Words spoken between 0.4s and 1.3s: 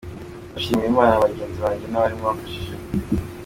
Ndashimira Imana na